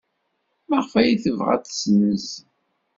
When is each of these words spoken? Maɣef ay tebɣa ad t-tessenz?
Maɣef 0.69 0.91
ay 1.01 1.11
tebɣa 1.23 1.51
ad 1.55 1.61
t-tessenz? 1.63 2.27